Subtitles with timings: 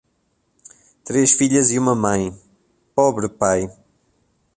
[1.05, 2.35] Três filhas e uma mãe,
[2.95, 3.69] pobre pai.